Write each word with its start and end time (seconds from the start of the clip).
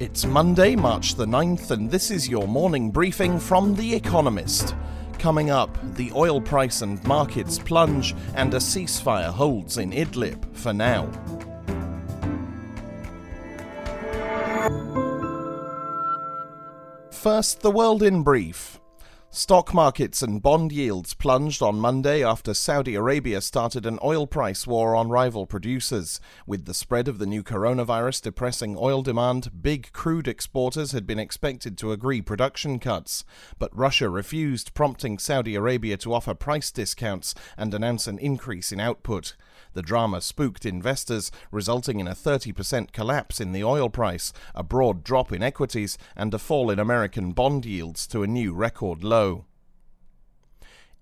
It's 0.00 0.24
Monday, 0.24 0.76
March 0.76 1.16
the 1.16 1.26
9th, 1.26 1.72
and 1.72 1.90
this 1.90 2.10
is 2.10 2.26
your 2.26 2.48
morning 2.48 2.90
briefing 2.90 3.38
from 3.38 3.74
The 3.74 3.94
Economist. 3.94 4.74
Coming 5.18 5.50
up, 5.50 5.76
the 5.94 6.10
oil 6.12 6.40
price 6.40 6.80
and 6.80 7.04
markets 7.04 7.58
plunge, 7.58 8.14
and 8.34 8.54
a 8.54 8.56
ceasefire 8.56 9.28
holds 9.28 9.76
in 9.76 9.90
Idlib 9.90 10.56
for 10.56 10.72
now. 10.72 11.06
First, 17.10 17.60
the 17.60 17.70
world 17.70 18.02
in 18.02 18.22
brief. 18.22 18.79
Stock 19.32 19.72
markets 19.72 20.22
and 20.22 20.42
bond 20.42 20.72
yields 20.72 21.14
plunged 21.14 21.62
on 21.62 21.78
Monday 21.78 22.24
after 22.24 22.52
Saudi 22.52 22.96
Arabia 22.96 23.40
started 23.40 23.86
an 23.86 23.96
oil 24.02 24.26
price 24.26 24.66
war 24.66 24.96
on 24.96 25.08
rival 25.08 25.46
producers. 25.46 26.20
With 26.48 26.64
the 26.64 26.74
spread 26.74 27.06
of 27.06 27.18
the 27.18 27.26
new 27.26 27.44
coronavirus 27.44 28.22
depressing 28.22 28.76
oil 28.76 29.02
demand, 29.02 29.62
big 29.62 29.92
crude 29.92 30.26
exporters 30.26 30.90
had 30.90 31.06
been 31.06 31.20
expected 31.20 31.78
to 31.78 31.92
agree 31.92 32.20
production 32.20 32.80
cuts. 32.80 33.24
But 33.56 33.70
Russia 33.76 34.08
refused, 34.08 34.74
prompting 34.74 35.16
Saudi 35.16 35.54
Arabia 35.54 35.96
to 35.98 36.12
offer 36.12 36.34
price 36.34 36.72
discounts 36.72 37.32
and 37.56 37.72
announce 37.72 38.08
an 38.08 38.18
increase 38.18 38.72
in 38.72 38.80
output. 38.80 39.36
The 39.74 39.82
drama 39.82 40.20
spooked 40.22 40.66
investors, 40.66 41.30
resulting 41.52 42.00
in 42.00 42.08
a 42.08 42.16
30% 42.16 42.90
collapse 42.90 43.40
in 43.40 43.52
the 43.52 43.62
oil 43.62 43.88
price, 43.88 44.32
a 44.56 44.64
broad 44.64 45.04
drop 45.04 45.30
in 45.32 45.44
equities, 45.44 45.96
and 46.16 46.34
a 46.34 46.38
fall 46.40 46.70
in 46.70 46.80
American 46.80 47.30
bond 47.30 47.64
yields 47.64 48.08
to 48.08 48.24
a 48.24 48.26
new 48.26 48.52
record 48.52 49.04
low. 49.04 49.19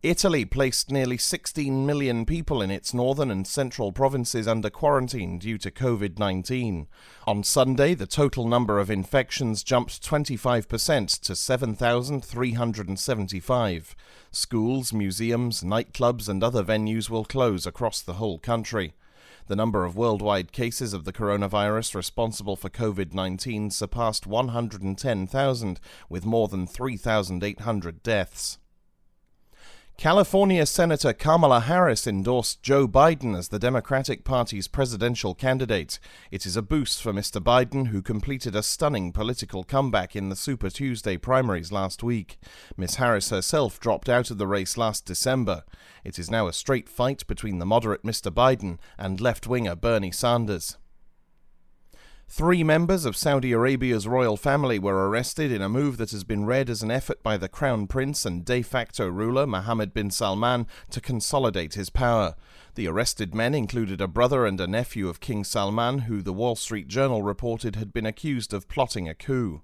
Italy 0.02 0.44
placed 0.44 0.92
nearly 0.92 1.18
16 1.18 1.84
million 1.84 2.24
people 2.24 2.62
in 2.62 2.70
its 2.70 2.94
northern 2.94 3.32
and 3.32 3.44
central 3.44 3.90
provinces 3.90 4.46
under 4.46 4.70
quarantine 4.70 5.40
due 5.40 5.58
to 5.58 5.72
COVID 5.72 6.20
19. 6.20 6.86
On 7.26 7.42
Sunday, 7.42 7.94
the 7.94 8.06
total 8.06 8.46
number 8.46 8.78
of 8.78 8.92
infections 8.92 9.64
jumped 9.64 10.08
25% 10.08 11.20
to 11.20 11.34
7,375. 11.34 13.96
Schools, 14.30 14.92
museums, 14.92 15.64
nightclubs, 15.64 16.28
and 16.28 16.44
other 16.44 16.62
venues 16.62 17.10
will 17.10 17.24
close 17.24 17.66
across 17.66 18.00
the 18.00 18.14
whole 18.14 18.38
country. 18.38 18.94
The 19.48 19.56
number 19.56 19.86
of 19.86 19.96
worldwide 19.96 20.52
cases 20.52 20.92
of 20.92 21.06
the 21.06 21.12
coronavirus 21.12 21.94
responsible 21.94 22.54
for 22.54 22.68
COVID 22.68 23.14
19 23.14 23.70
surpassed 23.70 24.26
110,000, 24.26 25.80
with 26.10 26.26
more 26.26 26.48
than 26.48 26.66
3,800 26.66 28.02
deaths. 28.02 28.58
California 29.98 30.64
Senator 30.64 31.12
Kamala 31.12 31.58
Harris 31.58 32.06
endorsed 32.06 32.62
Joe 32.62 32.86
Biden 32.86 33.36
as 33.36 33.48
the 33.48 33.58
Democratic 33.58 34.22
Party's 34.22 34.68
presidential 34.68 35.34
candidate. 35.34 35.98
It 36.30 36.46
is 36.46 36.56
a 36.56 36.62
boost 36.62 37.02
for 37.02 37.12
Mr. 37.12 37.42
Biden, 37.42 37.88
who 37.88 38.00
completed 38.00 38.54
a 38.54 38.62
stunning 38.62 39.10
political 39.10 39.64
comeback 39.64 40.14
in 40.14 40.28
the 40.28 40.36
Super 40.36 40.70
Tuesday 40.70 41.16
primaries 41.16 41.72
last 41.72 42.04
week. 42.04 42.38
Miss 42.76 42.94
Harris 42.94 43.30
herself 43.30 43.80
dropped 43.80 44.08
out 44.08 44.30
of 44.30 44.38
the 44.38 44.46
race 44.46 44.78
last 44.78 45.04
December. 45.04 45.64
It 46.04 46.16
is 46.16 46.30
now 46.30 46.46
a 46.46 46.52
straight 46.52 46.88
fight 46.88 47.26
between 47.26 47.58
the 47.58 47.66
moderate 47.66 48.04
Mr. 48.04 48.30
Biden 48.30 48.78
and 48.96 49.20
left 49.20 49.48
winger 49.48 49.74
Bernie 49.74 50.12
Sanders. 50.12 50.76
Three 52.30 52.62
members 52.62 53.06
of 53.06 53.16
Saudi 53.16 53.52
Arabia's 53.52 54.06
royal 54.06 54.36
family 54.36 54.78
were 54.78 55.08
arrested 55.08 55.50
in 55.50 55.62
a 55.62 55.68
move 55.68 55.96
that 55.96 56.10
has 56.10 56.24
been 56.24 56.44
read 56.44 56.68
as 56.68 56.82
an 56.82 56.90
effort 56.90 57.22
by 57.22 57.38
the 57.38 57.48
Crown 57.48 57.86
Prince 57.86 58.26
and 58.26 58.44
de 58.44 58.60
facto 58.60 59.08
ruler 59.08 59.46
Mohammed 59.46 59.94
bin 59.94 60.10
Salman 60.10 60.66
to 60.90 61.00
consolidate 61.00 61.72
his 61.72 61.88
power. 61.88 62.36
The 62.74 62.86
arrested 62.86 63.34
men 63.34 63.54
included 63.54 64.02
a 64.02 64.06
brother 64.06 64.44
and 64.44 64.60
a 64.60 64.66
nephew 64.66 65.08
of 65.08 65.20
King 65.20 65.42
Salman, 65.42 66.00
who 66.00 66.20
the 66.20 66.34
Wall 66.34 66.54
Street 66.54 66.86
Journal 66.86 67.22
reported 67.22 67.76
had 67.76 67.94
been 67.94 68.06
accused 68.06 68.52
of 68.52 68.68
plotting 68.68 69.08
a 69.08 69.14
coup. 69.14 69.62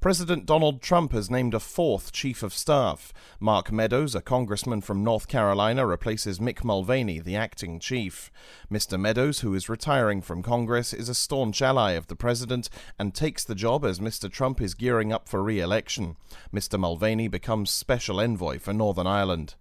President 0.00 0.46
Donald 0.46 0.80
Trump 0.80 1.10
has 1.10 1.28
named 1.28 1.54
a 1.54 1.58
fourth 1.58 2.12
chief 2.12 2.44
of 2.44 2.54
staff. 2.54 3.12
Mark 3.40 3.72
Meadows, 3.72 4.14
a 4.14 4.20
congressman 4.20 4.80
from 4.80 5.02
North 5.02 5.26
Carolina, 5.26 5.84
replaces 5.84 6.38
Mick 6.38 6.62
Mulvaney, 6.62 7.18
the 7.18 7.34
acting 7.34 7.80
chief. 7.80 8.30
Mr. 8.70 8.98
Meadows, 8.98 9.40
who 9.40 9.54
is 9.54 9.68
retiring 9.68 10.22
from 10.22 10.40
Congress, 10.40 10.94
is 10.94 11.08
a 11.08 11.16
staunch 11.16 11.60
ally 11.60 11.92
of 11.92 12.06
the 12.06 12.14
president 12.14 12.70
and 12.96 13.12
takes 13.12 13.42
the 13.42 13.56
job 13.56 13.84
as 13.84 13.98
Mr. 13.98 14.30
Trump 14.30 14.60
is 14.60 14.74
gearing 14.74 15.12
up 15.12 15.28
for 15.28 15.42
re 15.42 15.58
election. 15.58 16.14
Mr. 16.54 16.78
Mulvaney 16.78 17.26
becomes 17.26 17.68
special 17.68 18.20
envoy 18.20 18.60
for 18.60 18.72
Northern 18.72 19.08
Ireland. 19.08 19.56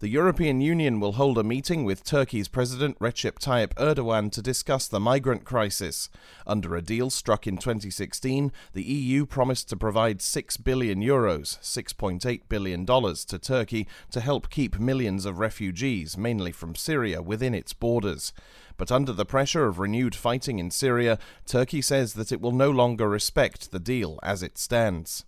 The 0.00 0.08
European 0.08 0.60
Union 0.60 1.00
will 1.00 1.14
hold 1.14 1.38
a 1.38 1.42
meeting 1.42 1.84
with 1.84 2.04
Turkey's 2.04 2.46
President 2.46 2.96
Recep 3.00 3.40
Tayyip 3.40 3.74
Erdogan 3.74 4.30
to 4.30 4.40
discuss 4.40 4.86
the 4.86 5.00
migrant 5.00 5.44
crisis. 5.44 6.08
Under 6.46 6.76
a 6.76 6.82
deal 6.82 7.10
struck 7.10 7.48
in 7.48 7.56
2016, 7.56 8.52
the 8.74 8.84
EU 8.84 9.26
promised 9.26 9.68
to 9.70 9.76
provide 9.76 10.22
6 10.22 10.56
billion 10.58 11.02
euros, 11.02 11.58
$6.8 11.58 12.42
billion 12.48 12.86
to 12.86 13.38
Turkey 13.40 13.88
to 14.12 14.20
help 14.20 14.50
keep 14.50 14.78
millions 14.78 15.24
of 15.24 15.40
refugees, 15.40 16.16
mainly 16.16 16.52
from 16.52 16.76
Syria, 16.76 17.20
within 17.20 17.52
its 17.52 17.72
borders. 17.72 18.32
But 18.76 18.92
under 18.92 19.12
the 19.12 19.26
pressure 19.26 19.66
of 19.66 19.80
renewed 19.80 20.14
fighting 20.14 20.60
in 20.60 20.70
Syria, 20.70 21.18
Turkey 21.44 21.82
says 21.82 22.14
that 22.14 22.30
it 22.30 22.40
will 22.40 22.52
no 22.52 22.70
longer 22.70 23.08
respect 23.08 23.72
the 23.72 23.80
deal 23.80 24.20
as 24.22 24.44
it 24.44 24.58
stands 24.58 25.24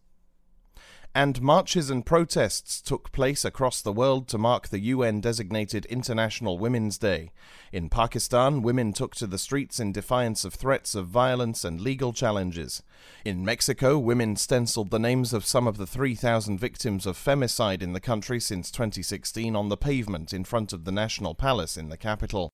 and 1.15 1.43
marches 1.43 1.91
and 1.91 2.07
protests 2.07 2.81
took 2.81 3.11
place 3.11 3.45
across 3.45 3.83
the 3.83 3.93
world 3.93 4.29
to 4.29 4.39
mark 4.39 4.69
the 4.69 4.79
UN 4.79 5.21
designated 5.21 5.85
International 5.87 6.57
Women's 6.57 6.99
Day. 6.99 7.33
In 7.73 7.89
Pakistan, 7.89 8.63
women 8.63 8.93
took 8.93 9.17
to 9.17 9.27
the 9.27 9.39
streets 9.39 9.81
in 9.81 9.91
defiance 9.91 10.45
of 10.45 10.55
threats 10.55 10.95
of 10.95 11.09
violence 11.09 11.65
and 11.65 11.81
legal 11.81 12.13
challenges. 12.13 12.85
In 13.25 13.45
Mexico, 13.45 13.99
women 13.99 14.37
stenciled 14.37 14.91
the 14.91 15.01
names 15.01 15.33
of 15.33 15.45
some 15.45 15.67
of 15.67 15.79
the 15.79 15.87
3,000 15.87 16.59
victims 16.59 17.07
of 17.07 17.17
femicide 17.17 17.83
in 17.83 17.93
the 17.93 18.01
country 18.01 18.39
since 18.39 18.71
2016 18.71 19.57
on 19.57 19.69
the 19.69 19.77
pavement 19.77 20.33
in 20.33 20.45
front 20.45 20.73
of 20.73 20.85
the 20.85 20.93
National 20.93 21.35
Palace 21.35 21.77
in 21.77 21.89
the 21.89 21.97
capital. 21.97 22.51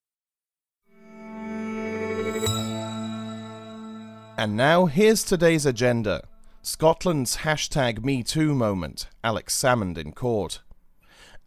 And 4.38 4.56
now, 4.56 4.86
here's 4.86 5.24
today's 5.24 5.66
agenda. 5.66 6.22
Scotland's 6.66 7.36
hashtag 7.38 8.00
MeToo 8.00 8.52
moment, 8.52 9.06
Alex 9.22 9.56
Salmond 9.56 9.96
in 9.96 10.10
court. 10.10 10.62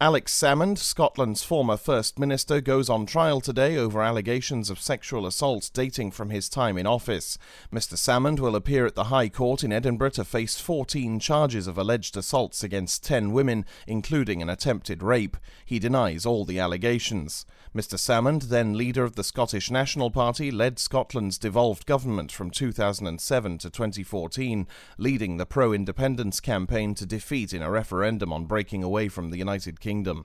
Alex 0.00 0.32
Salmond, 0.32 0.78
Scotland's 0.78 1.42
former 1.42 1.76
First 1.76 2.18
Minister, 2.18 2.62
goes 2.62 2.88
on 2.88 3.04
trial 3.04 3.42
today 3.42 3.76
over 3.76 4.02
allegations 4.02 4.70
of 4.70 4.80
sexual 4.80 5.26
assault 5.26 5.70
dating 5.74 6.12
from 6.12 6.30
his 6.30 6.48
time 6.48 6.78
in 6.78 6.86
office. 6.86 7.36
Mr. 7.70 7.98
Salmond 7.98 8.40
will 8.40 8.56
appear 8.56 8.86
at 8.86 8.94
the 8.94 9.04
High 9.04 9.28
Court 9.28 9.62
in 9.62 9.74
Edinburgh 9.74 10.12
to 10.12 10.24
face 10.24 10.58
14 10.58 11.20
charges 11.20 11.66
of 11.66 11.76
alleged 11.76 12.16
assaults 12.16 12.64
against 12.64 13.04
10 13.04 13.30
women, 13.30 13.66
including 13.86 14.40
an 14.40 14.48
attempted 14.48 15.02
rape. 15.02 15.36
He 15.66 15.78
denies 15.78 16.24
all 16.24 16.46
the 16.46 16.58
allegations. 16.58 17.44
Mr. 17.74 17.96
Salmond, 17.96 18.48
then 18.48 18.76
leader 18.76 19.04
of 19.04 19.14
the 19.14 19.22
Scottish 19.22 19.70
National 19.70 20.10
Party, 20.10 20.50
led 20.50 20.78
Scotland's 20.78 21.38
devolved 21.38 21.86
government 21.86 22.32
from 22.32 22.50
2007 22.50 23.58
to 23.58 23.70
2014, 23.70 24.66
leading 24.98 25.36
the 25.36 25.46
pro 25.46 25.72
independence 25.72 26.40
campaign 26.40 26.94
to 26.94 27.06
defeat 27.06 27.52
in 27.52 27.62
a 27.62 27.70
referendum 27.70 28.32
on 28.32 28.46
breaking 28.46 28.82
away 28.82 29.08
from 29.08 29.30
the 29.30 29.38
United 29.38 29.78
Kingdom. 29.78 29.90
Kingdom. 29.90 30.24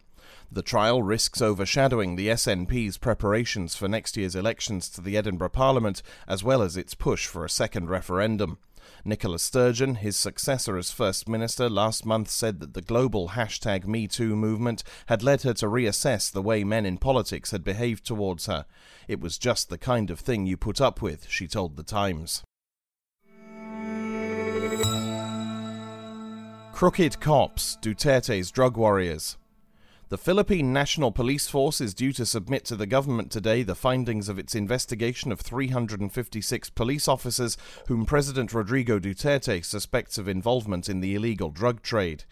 The 0.51 0.61
trial 0.61 1.01
risks 1.01 1.41
overshadowing 1.41 2.15
the 2.15 2.29
SNP's 2.29 2.97
preparations 2.97 3.75
for 3.75 3.87
next 3.87 4.15
year's 4.15 4.35
elections 4.35 4.89
to 4.89 5.01
the 5.01 5.17
Edinburgh 5.17 5.49
Parliament, 5.49 6.01
as 6.27 6.43
well 6.43 6.61
as 6.61 6.77
its 6.77 6.93
push 6.93 7.25
for 7.25 7.43
a 7.43 7.49
second 7.49 7.89
referendum. 7.89 8.59
Nicola 9.03 9.39
Sturgeon, 9.39 9.95
his 9.95 10.15
successor 10.17 10.77
as 10.77 10.91
First 10.91 11.29
Minister, 11.29 11.69
last 11.69 12.05
month 12.05 12.29
said 12.29 12.59
that 12.59 12.73
the 12.73 12.81
global 12.81 13.29
hashtag 13.29 13.85
MeToo 13.85 14.35
movement 14.35 14.83
had 15.07 15.23
led 15.23 15.43
her 15.43 15.53
to 15.55 15.67
reassess 15.67 16.31
the 16.31 16.41
way 16.41 16.63
men 16.63 16.85
in 16.85 16.97
politics 16.97 17.51
had 17.51 17.63
behaved 17.63 18.05
towards 18.05 18.47
her. 18.47 18.65
It 19.07 19.19
was 19.19 19.37
just 19.37 19.69
the 19.69 19.77
kind 19.77 20.09
of 20.09 20.19
thing 20.19 20.45
you 20.45 20.57
put 20.57 20.81
up 20.81 21.01
with, 21.01 21.27
she 21.29 21.47
told 21.47 21.77
The 21.77 21.83
Times. 21.83 22.43
Crooked 26.73 27.21
cops, 27.21 27.77
Duterte's 27.81 28.51
drug 28.51 28.75
warriors. 28.75 29.37
The 30.09 30.19
Philippine 30.19 30.71
National 30.71 31.11
Police 31.11 31.47
Force 31.47 31.81
is 31.81 31.95
due 31.95 32.13
to 32.13 32.27
submit 32.27 32.63
to 32.65 32.75
the 32.75 32.85
government 32.85 33.31
today 33.31 33.63
the 33.63 33.73
findings 33.73 34.29
of 34.29 34.37
its 34.37 34.53
investigation 34.53 35.31
of 35.31 35.39
356 35.39 36.69
police 36.69 37.07
officers 37.07 37.57
whom 37.87 38.05
President 38.05 38.53
Rodrigo 38.53 38.99
Duterte 38.99 39.65
suspects 39.65 40.19
of 40.19 40.27
involvement 40.27 40.89
in 40.89 40.99
the 40.99 41.15
illegal 41.15 41.49
drug 41.49 41.81
trade. 41.81 42.23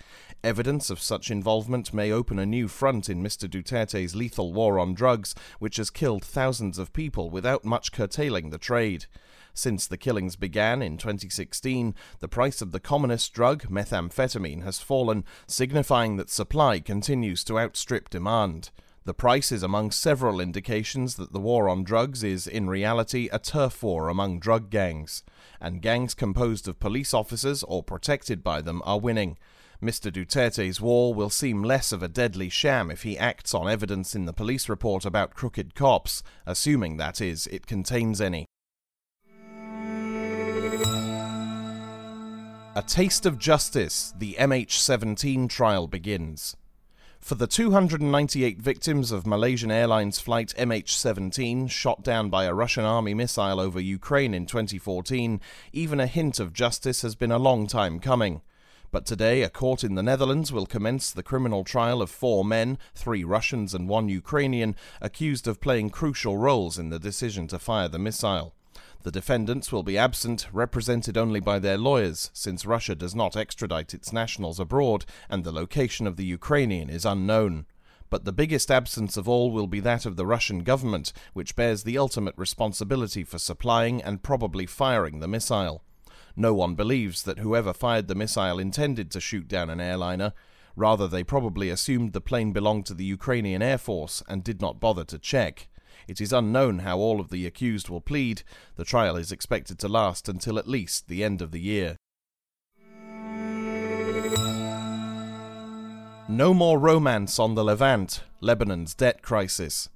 Evidence 0.44 0.92
of 0.92 1.02
such 1.02 1.31
involvement 1.31 1.96
may 1.96 2.12
open 2.12 2.38
a 2.38 2.46
new 2.46 2.68
front 2.68 3.10
in 3.10 3.24
Mr. 3.24 3.50
Duterte's 3.50 4.14
lethal 4.14 4.54
war 4.54 4.78
on 4.78 4.94
drugs, 4.94 5.34
which 5.58 5.78
has 5.78 5.90
killed 5.90 6.24
thousands 6.24 6.78
of 6.78 6.94
people 6.94 7.31
without 7.31 7.66
much 7.66 7.92
curtailing 7.92 8.52
the 8.52 8.60
trade. 8.60 9.08
Since 9.54 9.86
the 9.86 9.98
killings 9.98 10.36
began 10.36 10.82
in 10.82 10.98
2016, 10.98 11.94
the 12.20 12.28
price 12.28 12.62
of 12.62 12.72
the 12.72 12.80
commonest 12.80 13.34
drug, 13.34 13.64
methamphetamine, 13.70 14.64
has 14.64 14.80
fallen, 14.80 15.24
signifying 15.48 16.18
that 16.18 16.32
supply 16.32 16.80
continues 16.80 17.44
to 17.46 17.60
outstrip 17.60 18.10
demand. 18.10 18.72
The 19.06 19.14
price 19.14 19.52
is 19.52 19.64
among 19.64 19.92
several 19.92 20.40
indications 20.40 21.16
that 21.16 21.34
the 21.34 21.40
war 21.40 21.68
on 21.70 21.84
drugs 21.84 22.24
is, 22.24 22.48
in 22.48 22.70
reality, 22.70 23.30
a 23.32 23.38
turf 23.38 23.84
war 23.84 24.08
among 24.08 24.40
drug 24.40 24.70
gangs, 24.70 25.24
and 25.60 25.82
gangs 25.82 26.14
composed 26.14 26.68
of 26.68 26.80
police 26.80 27.14
officers 27.14 27.64
or 27.64 27.84
protected 27.84 28.44
by 28.44 28.62
them 28.62 28.82
are 28.86 29.00
winning. 29.00 29.38
Mr. 29.84 30.10
Duterte's 30.10 30.80
war 30.80 31.14
will 31.14 31.30
seem 31.30 31.62
less 31.62 31.92
of 31.92 32.02
a 32.02 32.08
deadly 32.08 32.48
sham 32.48 32.90
if 32.90 33.04
he 33.04 33.18
acts 33.18 33.54
on 33.54 33.70
evidence 33.70 34.16
in 34.16 34.24
the 34.24 34.32
police 34.32 34.70
report 34.70 35.06
about 35.06 35.36
crooked 35.36 35.76
cops, 35.76 36.24
assuming, 36.46 36.96
that 36.96 37.20
is, 37.20 37.46
it 37.48 37.68
contains 37.68 38.22
any. 38.22 38.48
A 42.75 42.81
Taste 42.81 43.28
of 43.28 43.38
Justice, 43.38 44.16
the 44.18 44.36
MH17 44.40 45.48
trial 45.48 45.86
begins. 45.86 46.58
For 47.20 47.36
the 47.36 47.46
298 47.46 48.60
victims 48.60 49.12
of 49.12 49.28
Malaysian 49.28 49.70
Airlines 49.70 50.20
flight 50.20 50.56
MH17 50.58 51.70
shot 51.70 52.04
down 52.04 52.31
by 52.31 52.46
a 52.46 52.54
Russian 52.56 52.84
army 52.84 53.14
missile 53.14 53.60
over 53.60 53.80
Ukraine 53.80 54.34
in 54.34 54.48
2014, 54.48 55.40
even 55.72 56.00
a 56.00 56.08
hint 56.08 56.40
of 56.40 56.52
justice 56.52 57.04
has 57.04 57.14
been 57.14 57.31
a 57.31 57.38
long 57.38 57.68
time 57.68 58.00
coming. 58.00 58.42
But 58.92 59.06
today, 59.06 59.44
a 59.44 59.50
court 59.50 59.84
in 59.84 59.94
the 59.94 60.02
Netherlands 60.02 60.52
will 60.52 60.66
commence 60.66 61.12
the 61.12 61.22
criminal 61.22 61.64
trial 61.64 62.02
of 62.02 62.10
four 62.10 62.44
men, 62.44 62.80
three 62.96 63.24
Russians 63.24 63.75
and 63.75 63.88
one 63.88 64.10
Ukrainian, 64.10 64.75
accused 65.00 65.48
of 65.48 65.62
playing 65.62 65.92
crucial 65.92 66.38
roles 66.38 66.80
in 66.80 66.90
the 66.90 66.98
decision 66.98 67.46
to 67.50 67.60
fire 67.60 67.88
the 67.88 68.00
missile. 68.00 68.56
The 69.04 69.12
defendants 69.12 69.70
will 69.70 69.84
be 69.84 69.98
absent, 69.98 70.48
represented 70.54 71.18
only 71.18 71.42
by 71.42 71.60
their 71.60 71.78
lawyers, 71.78 72.32
since 72.34 72.66
Russia 72.66 72.96
does 72.96 73.14
not 73.14 73.36
extradite 73.36 73.94
its 73.94 74.14
nationals 74.14 74.62
abroad 74.62 75.04
and 75.30 75.44
the 75.44 75.52
location 75.52 76.08
of 76.08 76.16
the 76.16 76.26
Ukrainian 76.26 76.90
is 76.90 77.04
unknown. 77.06 77.66
But 78.10 78.24
the 78.24 78.32
biggest 78.32 78.72
absence 78.72 79.18
of 79.18 79.28
all 79.28 79.52
will 79.52 79.68
be 79.68 79.82
that 79.82 80.06
of 80.06 80.16
the 80.16 80.26
Russian 80.26 80.60
government, 80.60 81.12
which 81.34 81.56
bears 81.56 81.84
the 81.84 81.98
ultimate 81.98 82.36
responsibility 82.38 83.26
for 83.26 83.40
supplying 83.40 84.02
and 84.02 84.24
probably 84.24 84.66
firing 84.66 85.20
the 85.20 85.28
missile. 85.28 85.84
No 86.36 86.54
one 86.54 86.76
believes 86.76 87.24
that 87.24 87.40
whoever 87.40 87.74
fired 87.74 88.08
the 88.08 88.16
missile 88.16 88.58
intended 88.58 89.12
to 89.12 89.20
shoot 89.20 89.50
down 89.50 89.70
an 89.70 89.82
airliner. 89.82 90.32
Rather, 90.78 91.10
they 91.10 91.26
probably 91.26 91.70
assumed 91.70 92.14
the 92.14 92.22
plane 92.22 92.54
belonged 92.54 92.86
to 92.86 92.94
the 92.94 93.04
Ukrainian 93.04 93.62
Air 93.62 93.78
Force 93.78 94.24
and 94.30 94.46
did 94.46 94.62
not 94.62 94.80
bother 94.80 95.04
to 95.04 95.20
check. 95.20 95.68
It 96.08 96.22
is 96.22 96.34
unknown 96.34 96.80
how 96.80 96.98
all 96.98 97.20
of 97.20 97.30
the 97.30 97.46
accused 97.46 97.90
will 97.90 98.02
plead. 98.02 98.44
The 98.76 98.86
trial 98.86 99.16
is 99.16 99.32
expected 99.32 99.80
to 99.80 99.88
last 99.88 100.28
until 100.28 100.60
at 100.60 100.68
least 100.68 101.08
the 101.08 101.24
end 101.24 101.42
of 101.42 101.52
the 101.52 101.62
year. 101.62 101.98
No 106.30 106.54
more 106.54 106.80
romance 106.80 107.38
on 107.38 107.56
the 107.56 107.64
Levant, 107.64 108.24
Lebanon's 108.40 108.94
debt 108.96 109.22
crisis. 109.22 109.90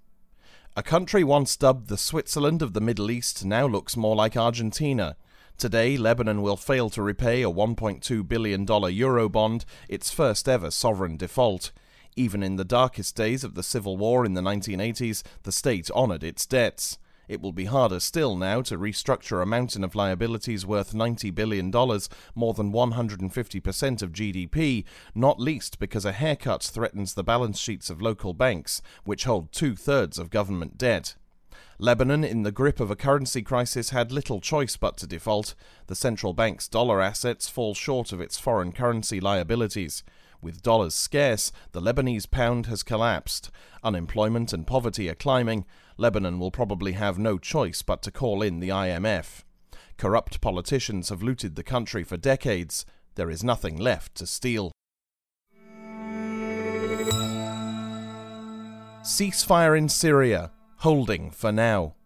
A 0.75 0.83
country 0.83 1.23
once 1.23 1.55
dubbed 1.57 1.87
the 1.87 1.97
Switzerland 1.97 2.61
of 2.61 2.73
the 2.73 2.81
Middle 2.81 3.09
East 3.09 3.43
now 3.45 3.65
looks 3.65 3.97
more 3.97 4.15
like 4.15 4.37
Argentina. 4.37 5.15
Today, 5.57 5.97
Lebanon 5.97 6.43
will 6.43 6.57
fail 6.57 6.91
to 6.91 7.01
repay 7.01 7.41
a 7.41 7.49
$1.2 7.49 8.27
billion 8.27 8.65
Eurobond, 8.67 9.65
its 9.89 10.11
first 10.11 10.47
ever 10.47 10.69
sovereign 10.69 11.17
default. 11.17 11.71
Even 12.17 12.41
in 12.41 12.55
the 12.55 12.65
darkest 12.65 13.15
days 13.15 13.43
of 13.43 13.53
the 13.53 13.61
civil 13.61 13.95
war 13.95 14.25
in 14.25 14.33
the 14.33 14.41
1980s, 14.41 15.21
the 15.43 15.51
state 15.51 15.91
honoured 15.91 16.23
its 16.23 16.47
debts. 16.47 16.97
It 17.27 17.41
will 17.41 17.51
be 17.51 17.65
harder 17.65 17.99
still 17.99 18.35
now 18.35 18.63
to 18.63 18.77
restructure 18.77 19.39
a 19.39 19.45
mountain 19.45 19.83
of 19.83 19.93
liabilities 19.93 20.65
worth 20.65 20.93
$90 20.93 21.35
billion, 21.35 21.69
more 22.33 22.53
than 22.55 22.73
150% 22.73 24.01
of 24.01 24.13
GDP, 24.13 24.83
not 25.13 25.39
least 25.39 25.77
because 25.77 26.05
a 26.05 26.11
haircut 26.11 26.63
threatens 26.63 27.13
the 27.13 27.23
balance 27.23 27.59
sheets 27.59 27.91
of 27.91 28.01
local 28.01 28.33
banks, 28.33 28.81
which 29.03 29.25
hold 29.25 29.51
two 29.51 29.75
thirds 29.75 30.17
of 30.17 30.31
government 30.31 30.75
debt. 30.75 31.13
Lebanon, 31.77 32.23
in 32.23 32.41
the 32.41 32.51
grip 32.51 32.79
of 32.79 32.89
a 32.89 32.95
currency 32.95 33.43
crisis, 33.43 33.91
had 33.91 34.11
little 34.11 34.41
choice 34.41 34.75
but 34.75 34.97
to 34.97 35.05
default. 35.05 35.53
The 35.85 35.95
central 35.95 36.33
bank's 36.33 36.67
dollar 36.67 36.99
assets 36.99 37.47
fall 37.47 37.75
short 37.75 38.11
of 38.11 38.21
its 38.21 38.39
foreign 38.39 38.71
currency 38.71 39.19
liabilities. 39.19 40.03
With 40.41 40.61
dollars 40.61 40.93
scarce, 40.93 41.51
the 41.71 41.81
Lebanese 41.81 42.29
pound 42.29 42.67
has 42.67 42.83
collapsed. 42.83 43.49
Unemployment 43.83 44.53
and 44.53 44.67
poverty 44.67 45.09
are 45.09 45.15
climbing. 45.15 45.65
Lebanon 45.97 46.39
will 46.39 46.51
probably 46.51 46.93
have 46.93 47.17
no 47.17 47.37
choice 47.37 47.81
but 47.81 48.01
to 48.03 48.11
call 48.11 48.41
in 48.41 48.59
the 48.59 48.69
IMF. 48.69 49.43
Corrupt 49.97 50.39
politicians 50.41 51.09
have 51.09 51.23
looted 51.23 51.55
the 51.55 51.63
country 51.63 52.03
for 52.03 52.17
decades. 52.17 52.85
There 53.15 53.31
is 53.31 53.43
nothing 53.43 53.77
left 53.77 54.13
to 54.15 54.27
steal. 54.27 54.71
Ceasefire 59.01 59.77
in 59.77 59.89
Syria, 59.89 60.51
holding 60.77 61.31
for 61.31 61.51
now. 61.51 61.96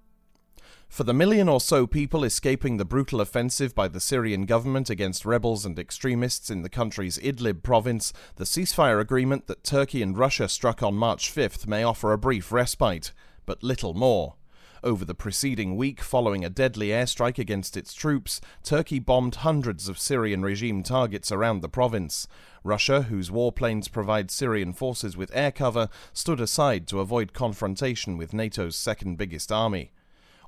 For 0.91 1.05
the 1.05 1.13
million 1.13 1.47
or 1.47 1.61
so 1.61 1.87
people 1.87 2.25
escaping 2.25 2.75
the 2.75 2.83
brutal 2.83 3.21
offensive 3.21 3.73
by 3.73 3.87
the 3.87 4.01
Syrian 4.01 4.45
government 4.45 4.89
against 4.89 5.23
rebels 5.23 5.65
and 5.65 5.79
extremists 5.79 6.49
in 6.49 6.63
the 6.63 6.69
country's 6.69 7.17
Idlib 7.19 7.63
province, 7.63 8.11
the 8.35 8.43
ceasefire 8.43 8.99
agreement 8.99 9.47
that 9.47 9.63
Turkey 9.63 10.01
and 10.01 10.17
Russia 10.17 10.49
struck 10.49 10.83
on 10.83 10.95
March 10.95 11.33
5th 11.33 11.65
may 11.65 11.81
offer 11.81 12.11
a 12.11 12.17
brief 12.17 12.51
respite, 12.51 13.13
but 13.45 13.63
little 13.63 13.93
more. 13.93 14.35
Over 14.83 15.05
the 15.05 15.15
preceding 15.15 15.77
week, 15.77 16.01
following 16.01 16.43
a 16.43 16.49
deadly 16.49 16.89
airstrike 16.89 17.39
against 17.39 17.77
its 17.77 17.93
troops, 17.93 18.41
Turkey 18.61 18.99
bombed 18.99 19.35
hundreds 19.35 19.87
of 19.87 19.97
Syrian 19.97 20.41
regime 20.41 20.83
targets 20.83 21.31
around 21.31 21.61
the 21.61 21.69
province. 21.69 22.27
Russia, 22.65 23.03
whose 23.03 23.29
warplanes 23.29 23.89
provide 23.89 24.29
Syrian 24.29 24.73
forces 24.73 25.15
with 25.15 25.31
air 25.33 25.53
cover, 25.53 25.87
stood 26.11 26.41
aside 26.41 26.85
to 26.87 26.99
avoid 26.99 27.31
confrontation 27.31 28.17
with 28.17 28.33
NATO's 28.33 28.75
second 28.75 29.17
biggest 29.17 29.53
army. 29.53 29.93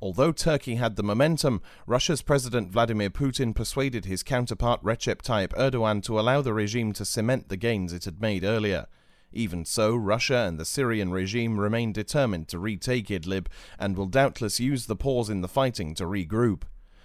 Although 0.04 0.34
Turkey 0.34 0.76
had 0.76 0.98
the 0.98 1.02
momentum, 1.02 1.62
Russia's 1.88 2.22
President 2.22 2.70
Vladimir 2.70 3.10
Putin 3.10 3.56
persuaded 3.56 4.04
his 4.04 4.22
counterpart 4.22 4.84
Recep 4.84 5.22
Tayyip 5.22 5.54
Erdogan 5.58 6.04
to 6.04 6.20
allow 6.20 6.42
the 6.42 6.54
regime 6.54 6.92
to 6.94 7.06
cement 7.06 7.48
the 7.48 7.56
gains 7.56 7.94
it 7.94 8.04
had 8.04 8.20
made 8.20 8.44
earlier. 8.44 8.88
Even 9.32 9.64
so, 9.64 9.96
Russia 9.96 10.40
and 10.40 10.60
the 10.60 10.66
Syrian 10.66 11.14
regime 11.14 11.58
remain 11.58 11.94
determined 11.94 12.50
to 12.50 12.60
retake 12.60 13.08
Idlib 13.08 13.48
and 13.80 13.96
will 13.96 14.08
doubtless 14.08 14.60
use 14.60 14.88
the 14.88 14.98
pause 14.98 15.30
in 15.30 15.40
the 15.40 15.48
fighting 15.48 15.96
to 15.96 16.04
regroup. 16.04 16.64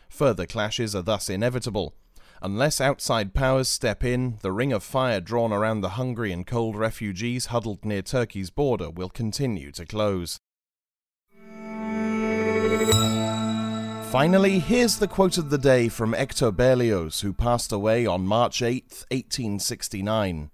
Further 0.08 0.44
clashes 0.44 0.96
are 0.96 1.02
thus 1.02 1.30
inevitable. 1.30 1.94
Unless 2.42 2.80
outside 2.80 3.32
powers 3.32 3.68
step 3.68 4.02
in, 4.02 4.38
the 4.42 4.50
ring 4.50 4.72
of 4.72 4.82
fire 4.82 5.20
drawn 5.20 5.52
around 5.52 5.82
the 5.82 5.90
hungry 5.90 6.32
and 6.32 6.44
cold 6.44 6.74
refugees 6.74 7.46
huddled 7.46 7.84
near 7.84 8.02
Turkey's 8.02 8.50
border 8.50 8.90
will 8.90 9.08
continue 9.08 9.70
to 9.70 9.86
close. 9.86 10.40
Finally, 14.10 14.58
here's 14.58 14.96
the 14.96 15.06
quote 15.06 15.36
of 15.36 15.50
the 15.50 15.58
day 15.58 15.86
from 15.86 16.14
Hector 16.14 16.50
Berlioz, 16.50 17.20
who 17.20 17.30
passed 17.30 17.72
away 17.72 18.06
on 18.06 18.26
March 18.26 18.62
8, 18.62 19.04
1869. 19.10 20.50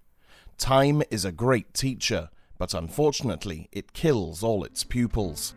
Time 0.58 1.02
is 1.08 1.25
a 1.25 1.30
great 1.30 1.73
teacher, 1.73 2.30
but 2.58 2.75
unfortunately, 2.75 3.68
it 3.70 3.92
kills 3.92 4.42
all 4.42 4.64
its 4.64 4.82
pupils. 4.82 5.54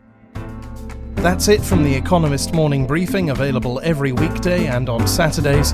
That's 1.15 1.47
it 1.47 1.61
from 1.63 1.83
the 1.83 1.95
Economist 1.95 2.53
Morning 2.53 2.85
Briefing, 2.85 3.31
available 3.31 3.81
every 3.83 4.11
weekday 4.11 4.67
and 4.67 4.89
on 4.89 5.07
Saturdays. 5.07 5.73